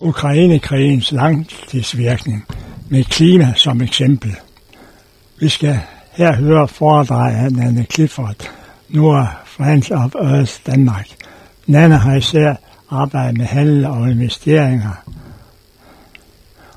[0.00, 2.44] Ukrainekrigens langtidsvirkning
[2.88, 4.36] med klima som eksempel.
[5.40, 5.80] Vi skal
[6.12, 8.50] her høre foredrag af Nanne Clifford,
[8.88, 11.08] nu er Friends of Earth Danmark.
[11.66, 12.54] Nanne har især
[12.90, 15.04] arbejdet med handel og investeringer.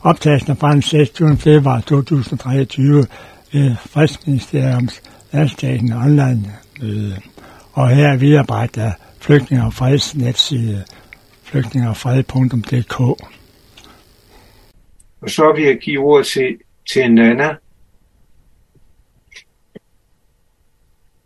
[0.02, 1.38] Optagelsen er fra den 26.
[1.38, 3.06] februar 2023
[3.54, 5.02] ved Fredsministeriums
[5.32, 6.52] landstaten online
[6.82, 7.18] møde.
[7.74, 10.84] Og her er viderebragt af Flygtninge og Freds netside
[11.52, 13.00] flygtningeogfred.dk.
[15.22, 16.58] Og så vil jeg give ordet til,
[16.94, 17.50] til Nana.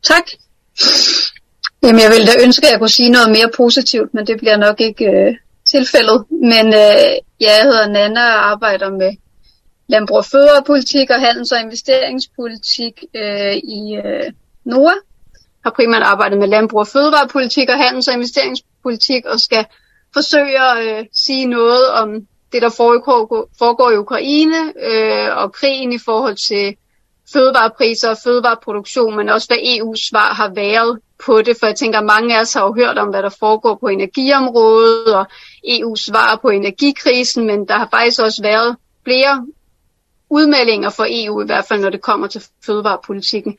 [0.03, 0.25] Tak.
[1.83, 4.57] Jamen, jeg ville da ønske, at jeg kunne sige noget mere positivt, men det bliver
[4.57, 5.35] nok ikke øh,
[5.71, 6.25] tilfældet.
[6.29, 9.11] Men øh, jeg hedder Nana og arbejder med
[9.87, 14.31] landbrug og fødevarepolitik og handels- og investeringspolitik øh, i øh,
[14.65, 14.93] NOA.
[15.63, 19.65] Har primært arbejdet med landbrug og fødevarepolitik og handels- og investeringspolitik og skal
[20.15, 22.09] forsøge at øh, sige noget om
[22.51, 26.75] det, der foregår, foregår i Ukraine øh, og krigen i forhold til
[27.33, 31.99] fødevarepriser og fødevareproduktion, men også hvad EU's svar har været på det, for jeg tænker,
[31.99, 35.25] at mange af os har jo hørt om, hvad der foregår på energiområdet og
[35.67, 39.45] EU's svar på energikrisen, men der har faktisk også været flere
[40.29, 43.57] udmeldinger for EU, i hvert fald når det kommer til fødevarepolitikken.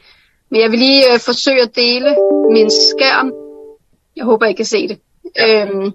[0.51, 2.17] Men jeg vil lige øh, forsøge at dele
[2.51, 3.33] min skærm.
[4.17, 4.99] Jeg håber, I kan se det.
[5.41, 5.93] Øhm,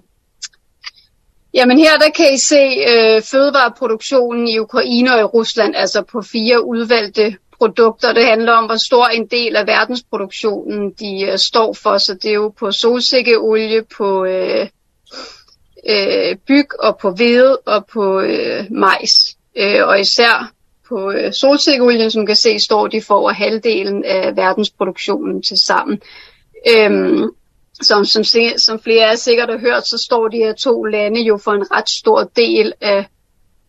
[1.54, 6.22] jamen her der kan I se øh, fødevareproduktionen i Ukraine og i Rusland, altså på
[6.22, 8.12] fire udvalgte produkter.
[8.12, 11.98] Det handler om, hvor stor en del af verdensproduktionen de øh, står for.
[11.98, 14.66] Så det er jo på solsikkeolie, på øh,
[15.88, 19.36] øh, byg og på hvede og på øh, majs.
[19.56, 20.52] Øh, og især
[20.88, 26.00] på øh, solsikkeolien, som kan se, står de for over halvdelen af verdensproduktionen til sammen.
[26.76, 27.30] Øhm,
[27.82, 28.24] som, som,
[28.56, 31.70] som flere af sikkert har hørt, så står de her to lande jo for en
[31.70, 33.06] ret stor del af,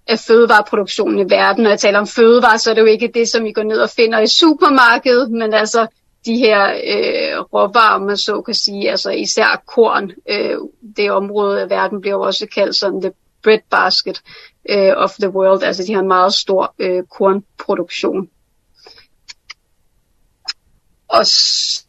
[0.07, 1.63] af fødevareproduktionen i verden.
[1.63, 3.79] Når jeg taler om fødevare, så er det jo ikke det, som I går ned
[3.79, 5.87] og finder i supermarkedet, men altså
[6.25, 10.11] de her øh, råvarer, man så kan sige, altså især korn.
[10.29, 10.57] Øh,
[10.97, 13.11] det område af verden bliver jo også kaldt sådan the
[13.43, 14.21] bread basket
[14.69, 15.63] øh, of the world.
[15.63, 18.29] Altså de har en meget stor øh, kornproduktion.
[21.07, 21.25] Og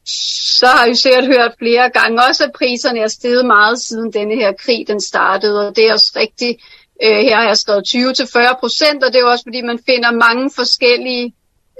[0.07, 4.35] så har jeg sikkert hørt flere gange også, at priserne er steget meget siden denne
[4.35, 6.61] her krig den startede, og det er også rigtigt.
[7.03, 10.51] Øh, her har jeg skrevet 20-40 procent, og det er også fordi, man finder mange
[10.51, 11.35] forskellige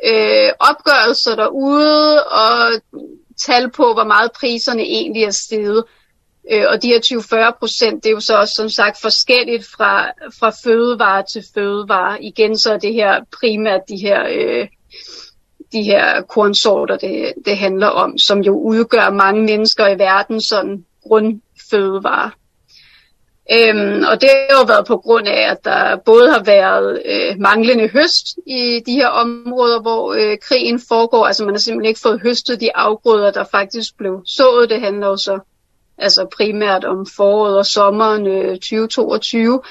[0.07, 2.81] øh, opgørelser derude, og
[3.47, 5.85] tal på, hvor meget priserne egentlig er steget.
[6.53, 10.07] Øh, og de her 20-40 procent, det er jo så også som sagt forskelligt fra,
[10.39, 12.23] fra fødevare til fødevare.
[12.25, 14.69] Igen så er det her primært de her, øh,
[15.75, 20.85] de her kornsorter, det, det handler om, som jo udgør mange mennesker i verden sådan
[21.09, 22.31] grundfødevare.
[23.53, 27.41] Øhm, og det har jo været på grund af, at der både har været øh,
[27.41, 31.27] manglende høst i de her områder, hvor øh, krigen foregår.
[31.27, 34.71] Altså man har simpelthen ikke fået høstet de afgrøder, der faktisk blev sået.
[34.71, 35.39] Det handler jo så
[35.99, 39.63] altså primært om foråret og sommeren øh, 2022.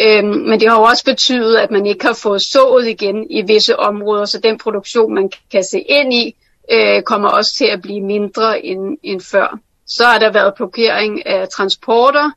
[0.00, 3.42] Øhm, men det har jo også betydet, at man ikke har fået sået igen i
[3.42, 6.36] visse områder, så den produktion, man kan se ind i,
[6.72, 9.58] øh, kommer også til at blive mindre end, end før.
[9.86, 12.30] Så har der været blokering af transporter,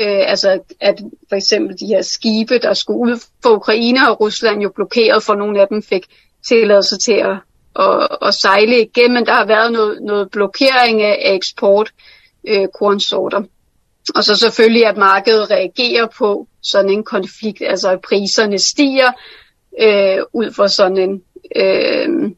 [0.00, 4.62] øh, altså at for eksempel de her skibe, der skulle ud for Ukraine og Rusland
[4.62, 6.06] jo blokeret, for nogle af dem fik
[6.48, 7.36] tilladelse til at,
[7.76, 11.90] at, at sejle igen, men der har været noget, noget blokering af, af eksport
[12.48, 13.42] øh, kornsorter.
[14.14, 19.12] Og så selvfølgelig, at markedet reagerer på sådan en konflikt, altså at priserne stiger
[19.80, 21.22] øh, ud for sådan en
[21.56, 22.30] øh,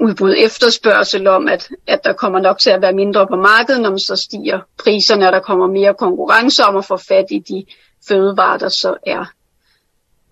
[0.00, 3.90] udbud efterspørgsel om, at, at der kommer nok til at være mindre på markedet, når
[3.90, 7.64] man så stiger priserne, og der kommer mere konkurrence om at få fat i de
[8.08, 9.24] fødevarer, der så er.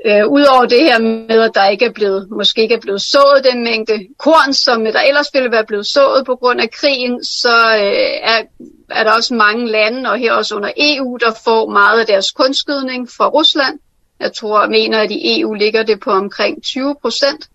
[0.06, 3.46] Øh, Udover det her med, at der ikke er blevet, måske ikke er blevet sået
[3.52, 7.76] den mængde korn, som der ellers ville være blevet sået på grund af krigen, så
[7.76, 8.42] øh, er,
[8.90, 12.30] er der også mange lande, og her også under EU, der får meget af deres
[12.30, 13.78] kunstgødning fra Rusland.
[14.20, 17.48] Jeg tror, jeg mener, at i EU ligger det på omkring 20 procent.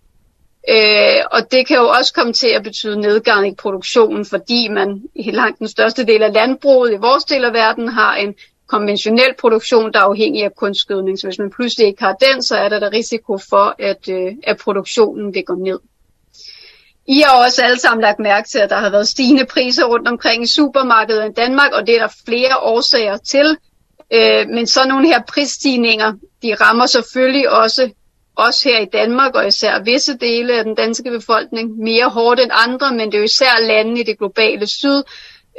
[0.69, 5.03] Øh, og det kan jo også komme til at betyde nedgang i produktionen, fordi man
[5.15, 8.36] i langt den største del af landbruget i vores del af verden har en
[8.68, 11.19] konventionel produktion, der er afhængig af kunstgødning.
[11.19, 14.33] Så hvis man pludselig ikke har den, så er der der risiko for, at, øh,
[14.44, 15.79] at produktionen vil gå ned.
[17.07, 20.07] I har også alle sammen lagt mærke til, at der har været stigende priser rundt
[20.07, 23.57] omkring i supermarkedet i Danmark, og det er der flere årsager til.
[24.13, 27.89] Øh, men så nogle her prisstigninger, de rammer selvfølgelig også
[28.35, 32.51] os her i Danmark, og især visse dele af den danske befolkning, mere hårdt end
[32.53, 35.03] andre, men det er jo især landene i det globale syd,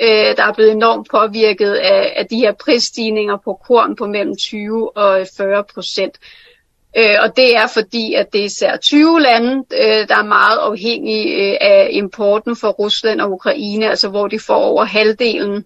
[0.02, 4.37] øh, der er blevet enormt påvirket af, af de her prisstigninger på korn på mellem
[4.37, 6.19] 20 og 40 procent.
[6.96, 10.58] Øh, og det er fordi, at det er især 20 lande, øh, der er meget
[10.58, 15.64] afhængige øh, af importen fra Rusland og Ukraine, altså hvor de får over halvdelen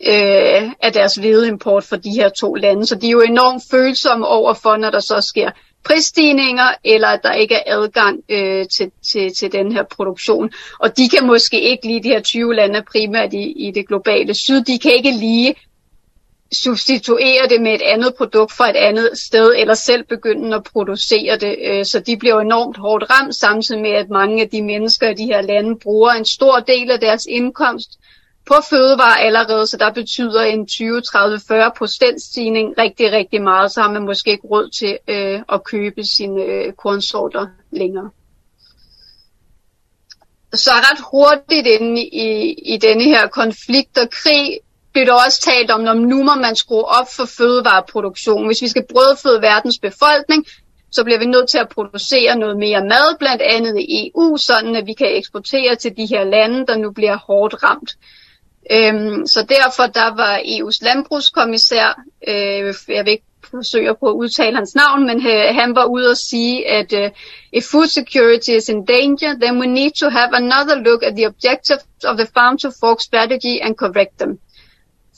[0.00, 2.86] øh, af deres hvedeimport fra de her to lande.
[2.86, 5.50] Så de er jo enormt følsomme overfor, når der så sker
[5.84, 10.50] prisstigninger, eller at der ikke er adgang øh, til, til, til den her produktion.
[10.80, 14.34] Og de kan måske ikke lige de her 20 lande primært i, i det globale
[14.34, 15.54] syd, de kan ikke lige
[16.54, 21.36] substituere det med et andet produkt fra et andet sted, eller selv begynde at producere
[21.38, 21.56] det.
[21.64, 25.14] Øh, så de bliver enormt hårdt ramt, samtidig med, at mange af de mennesker i
[25.14, 27.98] de her lande bruger en stor del af deres indkomst
[28.46, 33.72] på fødevare allerede, så der betyder en 20, 30, 40 procent stigning rigtig, rigtig meget,
[33.72, 38.10] så har man måske ikke råd til øh, at købe sine øh, kornsorter længere.
[40.52, 44.58] Så ret hurtigt inde i, i denne her konflikt og krig
[44.94, 48.46] blev der også talt om, om nu må man skrue op for fødevareproduktion.
[48.46, 50.46] Hvis vi skal brødføde verdens befolkning,
[50.92, 54.76] så bliver vi nødt til at producere noget mere mad, blandt andet i EU, sådan
[54.76, 57.90] at vi kan eksportere til de her lande, der nu bliver hårdt ramt.
[58.70, 64.56] Øhm, så derfor der var EU's landbrugskommissær, øh, jeg vil ikke forsøge på at udtale
[64.56, 67.10] hans navn, men øh, han var ude og sige, at øh,
[67.52, 71.26] if food security is in danger, then we need to have another look at the
[71.26, 74.38] objectives of the farm to fork strategy and correct them.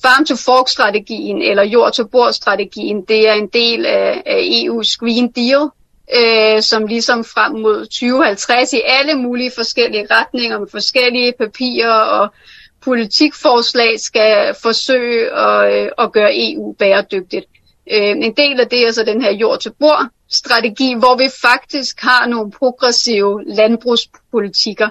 [0.02, 5.68] Farm to Fork-strategien eller jord-til-bord-strategien, det er en del af, af EU's Green Deal,
[6.14, 12.34] øh, som ligesom frem mod 2050 i alle mulige forskellige retninger med forskellige papirer og
[12.80, 17.46] politikforslag skal forsøge at, øh, at gøre EU bæredygtigt.
[17.92, 22.50] Øh, en del af det er så den her jord-til-bord-strategi, hvor vi faktisk har nogle
[22.50, 24.88] progressive landbrugspolitikker,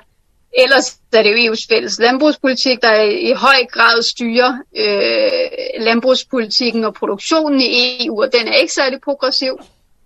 [0.58, 6.94] Ellers er det jo EU's fælles landbrugspolitik, der i høj grad styrer øh, landbrugspolitikken og
[6.94, 9.60] produktionen i EU, og den er ikke særlig progressiv.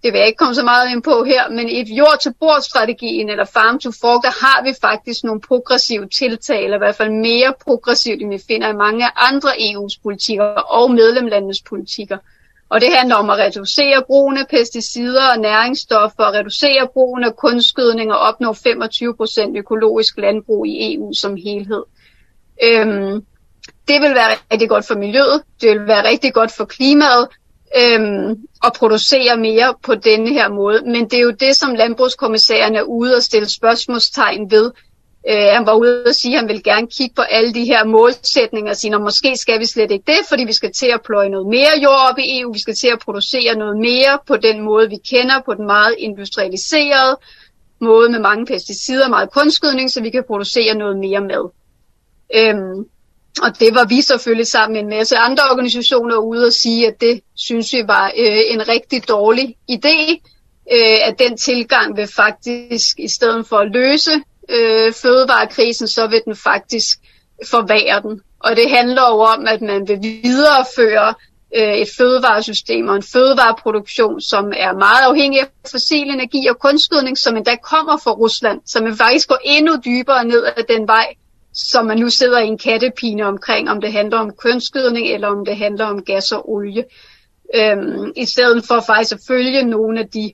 [0.03, 4.23] Det vil jeg ikke komme så meget ind på her, men i jord-til-bord-strategien eller farm-to-fork,
[4.23, 8.41] der har vi faktisk nogle progressive tiltag, eller i hvert fald mere progressivt, end vi
[8.47, 12.17] finder i mange andre EU's politikker og medlemslandenes politikker.
[12.69, 17.35] Og det handler om at reducere brugen af pesticider og næringsstoffer, og reducere brugen af
[17.35, 21.83] kunstgødning og opnå 25% økologisk landbrug i EU som helhed.
[22.63, 23.25] Øhm,
[23.87, 27.27] det vil være rigtig godt for miljøet, det vil være rigtig godt for klimaet,
[27.77, 30.81] øhm, at producere mere på denne her måde.
[30.85, 34.71] Men det er jo det, som landbrugskommissæren er ude og stille spørgsmålstegn ved.
[35.27, 37.85] Øh, han var ude og sige, at han vil gerne kigge på alle de her
[37.85, 41.01] målsætninger og sige, at måske skal vi slet ikke det, fordi vi skal til at
[41.01, 44.37] pløje noget mere jord op i EU, vi skal til at producere noget mere på
[44.37, 47.17] den måde, vi kender, på den meget industrialiserede
[47.81, 51.51] måde med mange pesticider og meget kunstgødning, så vi kan producere noget mere mad.
[52.35, 52.85] Øhm,
[53.43, 57.01] og det var vi selvfølgelig sammen med en masse andre organisationer ude og sige, at
[57.01, 60.11] det synes vi var øh, en rigtig dårlig idé,
[60.71, 64.11] øh, at den tilgang vil faktisk, i stedet for at løse
[64.49, 66.99] øh, fødevarekrisen, så vil den faktisk
[67.49, 68.21] forvære den.
[68.39, 71.13] Og det handler jo om, at man vil videreføre
[71.55, 77.17] øh, et fødevaresystem og en fødevareproduktion, som er meget afhængig af fossil energi og kunstgødning,
[77.17, 81.07] som endda kommer fra Rusland, som man faktisk går endnu dybere ned ad den vej,
[81.53, 85.45] som man nu sidder i en kattepine omkring, om det handler om kunstgødning eller om
[85.45, 86.83] det handler om gas og olie.
[87.55, 90.31] Øhm, I stedet for faktisk at følge nogle af de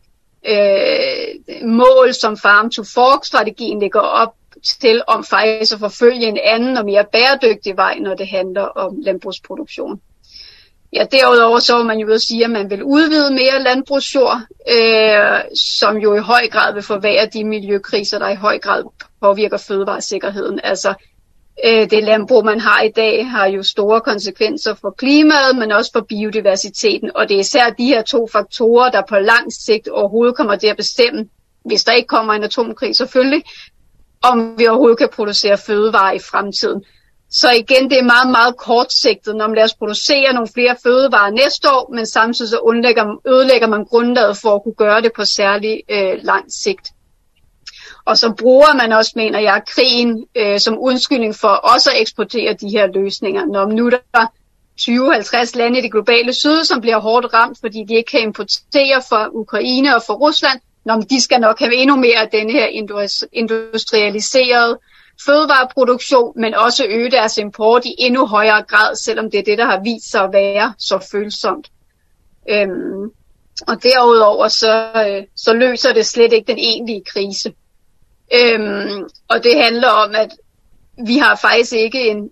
[0.47, 4.33] øh, mål, som Farm to Fork-strategien ligger op
[4.81, 8.95] til, om faktisk at forfølge en anden og mere bæredygtig vej, når det handler om
[9.01, 10.01] landbrugsproduktion.
[10.93, 15.97] Ja, derudover så vil man jo sige, at man vil udvide mere landbrugsjord, øh, som
[15.97, 18.83] jo i høj grad vil forvære de miljøkriser, der i høj grad
[19.21, 20.59] påvirker fødevaresikkerheden.
[20.63, 20.93] Altså
[21.65, 25.91] øh, det landbrug, man har i dag, har jo store konsekvenser for klimaet, men også
[25.93, 27.11] for biodiversiteten.
[27.15, 30.67] Og det er især de her to faktorer, der på lang sigt overhovedet kommer til
[30.67, 31.29] at bestemme,
[31.65, 33.43] hvis der ikke kommer en atomkrig selvfølgelig,
[34.21, 36.83] om vi overhovedet kan producere fødevarer i fremtiden.
[37.31, 41.31] Så igen, det er meget, meget kortsigtet, når man lader os producere nogle flere fødevarer
[41.31, 42.59] næste år, men samtidig så
[43.27, 46.94] ødelægger man grundlaget for at kunne gøre det på særlig øh, lang sigt.
[48.05, 52.53] Og så bruger man også, mener jeg, krigen øh, som undskyldning for også at eksportere
[52.53, 53.45] de her løsninger.
[53.45, 54.25] Når nu der er
[54.81, 59.01] 20-50 lande i det globale syd, som bliver hårdt ramt, fordi de ikke kan importere
[59.09, 62.67] fra Ukraine og fra Rusland, når de skal nok have endnu mere af denne her
[63.33, 64.79] industrialiserede
[65.25, 69.65] fødevareproduktion, men også øge deres import i endnu højere grad, selvom det er det, der
[69.65, 71.71] har vist sig at være så følsomt.
[72.49, 73.11] Øhm,
[73.67, 77.53] og derudover så, øh, så løser det slet ikke den egentlige krise.
[78.33, 80.31] Øhm, og det handler om, at
[81.07, 82.29] vi har faktisk ikke en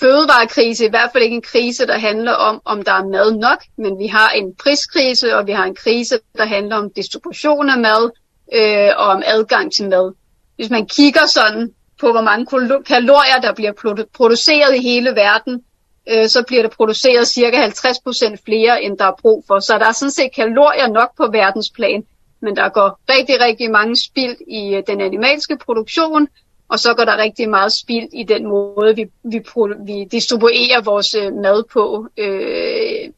[0.00, 3.64] fødevarekrise, i hvert fald ikke en krise, der handler om, om der er mad nok,
[3.78, 7.78] men vi har en priskrise, og vi har en krise, der handler om distribution af
[7.78, 8.10] mad
[8.54, 10.14] øh, og om adgang til mad.
[10.56, 11.70] Hvis man kigger sådan
[12.00, 12.46] på, hvor mange
[12.86, 15.62] kalorier, der bliver produceret i hele verden,
[16.08, 19.58] øh, så bliver der produceret cirka 50% flere, end der er brug for.
[19.58, 22.02] Så der er sådan set kalorier nok på verdensplan,
[22.40, 26.28] men der går rigtig, rigtig mange spild i øh, den animalske produktion,
[26.68, 29.42] og så går der rigtig meget spild i den måde, vi, vi,
[29.86, 33.10] vi distribuerer vores øh, mad på, øh,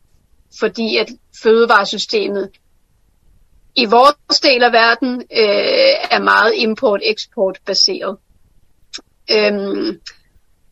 [0.61, 1.09] fordi at
[1.43, 2.51] fødevaresystemet
[3.77, 8.17] i vores del af verden øh, er meget import-eksport baseret.
[9.31, 10.01] Øhm,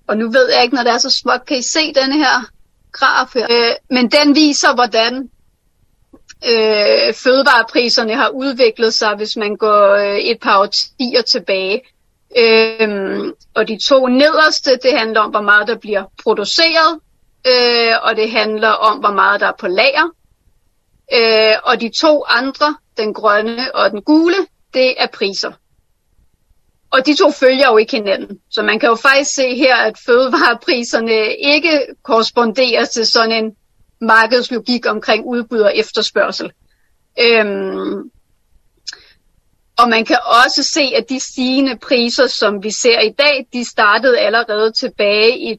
[0.06, 2.50] og nu ved jeg ikke, når det er så småt, kan I se denne her
[2.92, 3.46] graf her?
[3.50, 5.30] Øh, men den viser, hvordan
[6.46, 11.82] øh, fødevarepriserne har udviklet sig, hvis man går øh, et par årtier tilbage.
[12.38, 17.00] Øhm, og de to nederste, det handler om, hvor meget der bliver produceret,
[17.46, 20.08] øh, og det handler om, hvor meget der er på lager.
[21.14, 24.36] Øh, og de to andre, den grønne og den gule,
[24.74, 25.52] det er priser.
[26.90, 28.38] Og de to følger jo ikke hinanden.
[28.50, 33.56] Så man kan jo faktisk se her, at fødevarepriserne ikke korresponderer til sådan en
[34.00, 36.52] markedslogik omkring udbud og efterspørgsel.
[37.20, 38.10] Øhm,
[39.78, 43.64] og man kan også se, at de stigende priser, som vi ser i dag, de
[43.64, 45.58] startede allerede tilbage i 2019-2020.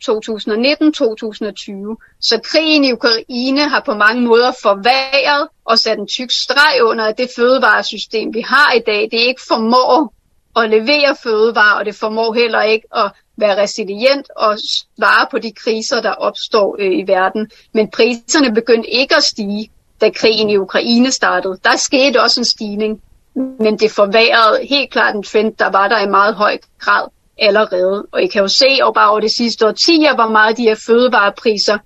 [2.21, 7.05] Så krigen i Ukraine har på mange måder forværret og sat en tyk streg under,
[7.05, 10.13] at det fødevaresystem, vi har i dag, det ikke formår
[10.55, 15.51] at levere fødevarer, og det formår heller ikke at være resilient og svare på de
[15.51, 17.51] kriser, der opstår øh, i verden.
[17.73, 21.59] Men priserne begyndte ikke at stige, da krigen i Ukraine startede.
[21.63, 23.01] Der skete også en stigning,
[23.35, 28.07] men det forværrede helt klart en trend, der var der i meget høj grad allerede.
[28.11, 30.75] Og I kan jo se over bare over det sidste årtier, hvor meget de her
[30.75, 31.77] fødevarepriser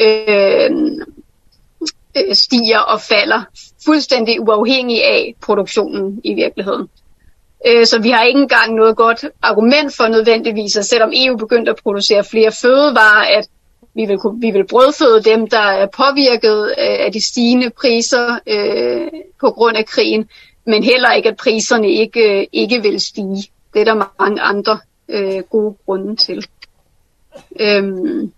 [0.00, 0.70] øh,
[2.16, 3.42] øh stiger og falder,
[3.84, 6.88] fuldstændig uafhængig af produktionen i virkeligheden.
[7.66, 11.70] Øh, så vi har ikke engang noget godt argument for nødvendigvis, at selvom EU begyndte
[11.70, 13.48] at producere flere fødevarer, at
[13.94, 19.08] vi vil, vi vil brødføde dem, der er påvirket øh, af de stigende priser øh,
[19.40, 20.28] på grund af krigen,
[20.66, 23.50] men heller ikke, at priserne ikke, øh, ikke vil stige.
[23.74, 26.46] Det er der mange andre øh, gode grunde til.
[27.60, 28.32] Øhm,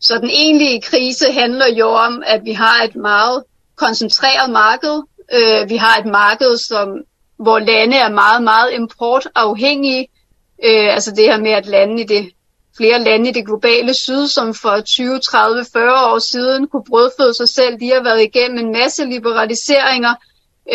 [0.00, 3.44] så den egentlige krise handler jo om, at vi har et meget
[3.76, 5.02] koncentreret marked.
[5.32, 6.88] Øh, vi har et marked, som,
[7.38, 10.08] hvor lande er meget, meget importafhængige.
[10.64, 12.30] Øh, altså det her med, at lande i det,
[12.76, 17.34] flere lande i det globale syd, som for 20, 30, 40 år siden kunne brødføde
[17.34, 20.14] sig selv, de har været igennem en masse liberaliseringer,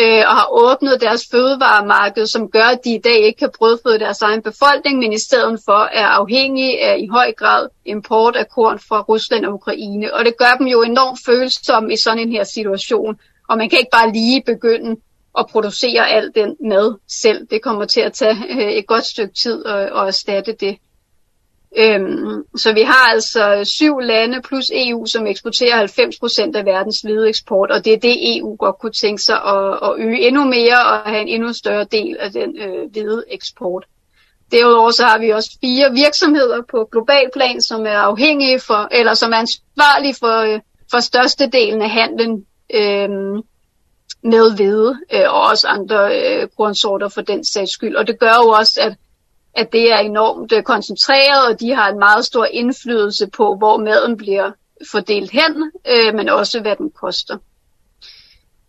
[0.00, 3.98] øh, og har åbnet deres fødevaremarked, som gør, at de i dag ikke kan brødføde
[3.98, 8.48] deres egen befolkning, men i stedet for er afhængige af i høj grad import af
[8.48, 10.14] korn fra Rusland og Ukraine.
[10.14, 13.14] Og det gør dem jo enormt følsomme i sådan en her situation.
[13.48, 14.96] Og man kan ikke bare lige begynde
[15.38, 17.46] at producere alt den mad selv.
[17.50, 20.78] Det kommer til at tage øh, et godt stykke tid at, at erstatte det.
[21.76, 27.28] Øhm, så vi har altså syv lande plus EU, som eksporterer 90% af verdens hvide
[27.28, 30.86] eksport, og det er det, EU godt kunne tænke sig at, at øge endnu mere
[30.86, 33.84] og have en endnu større del af den øh, hvide eksport.
[34.52, 39.14] Derudover så har vi også fire virksomheder på global plan, som er afhængige for, eller
[39.14, 40.60] som er ansvarlige for, øh,
[40.90, 43.08] for størstedelen af handlen øh,
[44.24, 47.96] med hvede øh, og også andre øh, kornsorter for den sags skyld.
[47.96, 48.96] Og det gør jo også, at
[49.56, 53.76] at det er enormt øh, koncentreret, og de har en meget stor indflydelse på, hvor
[53.76, 54.50] maden bliver
[54.90, 57.38] fordelt hen, øh, men også hvad den koster.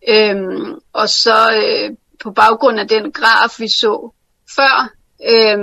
[0.08, 4.10] Øhm, og så øh, på baggrund af den graf, vi så
[4.56, 4.90] før,
[5.28, 5.58] øh,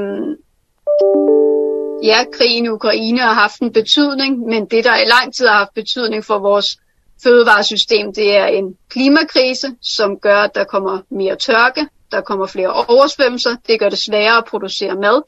[2.03, 5.57] ja, krigen i Ukraine har haft en betydning, men det, der i lang tid har
[5.57, 6.77] haft betydning for vores
[7.23, 12.73] fødevaresystem, det er en klimakrise, som gør, at der kommer mere tørke, der kommer flere
[12.73, 15.21] oversvømmelser, det gør det sværere at producere mad.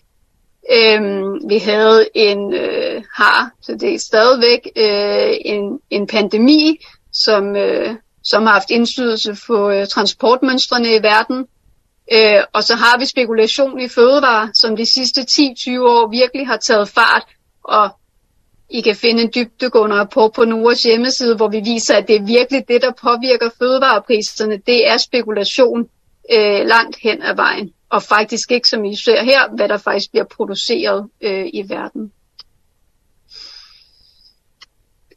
[0.72, 7.56] Øhm, vi havde en, øh, har, så det er stadigvæk, øh, en, en pandemi, som,
[7.56, 11.48] øh, som har haft indflydelse på øh, transportmønstrene i verden.
[12.12, 16.58] Øh, og så har vi spekulation i fødevarer, som de sidste 10-20 år virkelig har
[16.58, 17.24] taget fart.
[17.64, 17.90] Og
[18.70, 22.26] i kan finde en dybdegående rapport på Noras hjemmeside, hvor vi viser, at det er
[22.26, 24.58] virkelig det, der påvirker fødevarepriserne.
[24.58, 25.90] Det er spekulation
[26.32, 27.74] øh, langt hen ad vejen.
[27.90, 32.12] Og faktisk ikke, som I ser her, hvad der faktisk bliver produceret øh, i verden.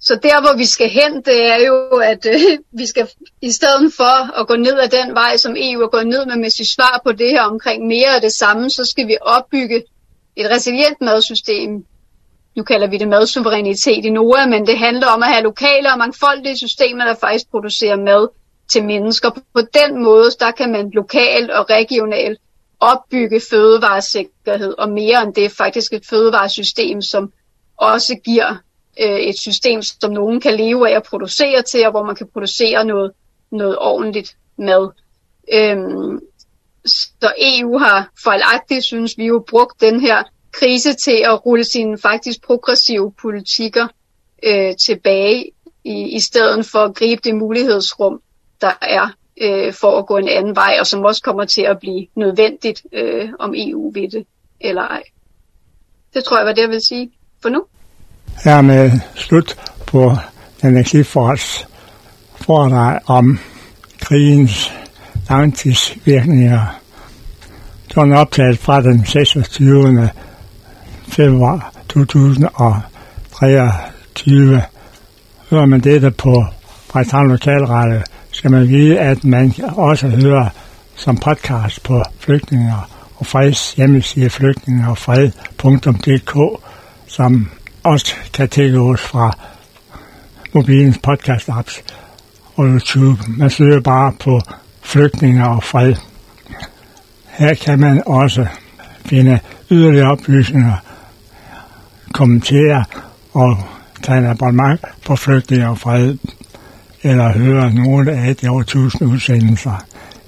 [0.00, 3.08] Så der, hvor vi skal hen, det er jo, at øh, vi skal
[3.40, 6.36] i stedet for at gå ned ad den vej, som EU er gået ned med
[6.36, 9.84] med sit svar på det her omkring mere af det samme, så skal vi opbygge
[10.36, 11.84] et resilient madsystem
[12.58, 15.98] nu kalder vi det madsuverænitet i NOA, men det handler om at have lokale og
[15.98, 18.28] mangfoldige systemer, der faktisk producerer mad
[18.68, 19.30] til mennesker.
[19.30, 22.40] På den måde, der kan man lokalt og regionalt
[22.80, 27.32] opbygge fødevaresikkerhed, og mere end det er faktisk et fødevaresystem, som
[27.76, 28.56] også giver
[29.00, 32.28] øh, et system, som nogen kan leve af at producere til, og hvor man kan
[32.32, 33.12] producere noget,
[33.50, 34.90] noget ordentligt mad.
[35.52, 36.20] Øhm,
[36.86, 40.22] så EU har fejlagtigt, synes vi jo, brugt den her
[40.52, 43.88] krise til at rulle sine faktisk progressive politikker
[44.44, 45.44] øh, tilbage,
[45.84, 48.20] i, i stedet for at gribe det mulighedsrum,
[48.60, 51.78] der er øh, for at gå en anden vej, og som også kommer til at
[51.80, 54.26] blive nødvendigt, øh, om EU ved det
[54.60, 55.02] eller ej.
[56.14, 57.10] Det tror jeg var det, jeg vil sige
[57.42, 57.64] for nu.
[58.62, 60.16] med slut på
[60.64, 61.66] energiforets
[62.36, 63.38] foredrag om
[64.00, 64.72] krigens
[65.30, 66.80] langtidsvirkninger.
[67.88, 70.10] Det var en optagelse fra den 26
[71.08, 74.62] februar 2023.
[75.50, 76.44] Hører man dette på
[76.90, 78.00] Frederikshavn Lokalradio,
[78.30, 80.48] skal man vide, at man også hører
[80.96, 86.62] som podcast på Flygtninger og Freds hjemmeside flygtninger og fred.dk,
[87.06, 87.50] som
[87.82, 89.32] også kan tilgås fra
[90.52, 91.82] mobilens podcast-apps
[92.56, 93.18] og YouTube.
[93.28, 94.40] Man søger bare på
[94.82, 95.94] flygtninger og fred.
[97.26, 98.46] Her kan man også
[99.06, 99.38] finde
[99.70, 100.76] yderligere oplysninger,
[102.12, 102.84] kommentere
[103.32, 103.56] og
[104.02, 106.16] tage en abonnement på flygtninger og fred,
[107.02, 109.84] eller høre nogle af de over tusind udsendelser,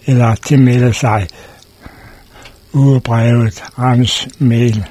[0.06, 1.26] eller tilmelde sig
[2.72, 4.86] ugebrevet Rams mail.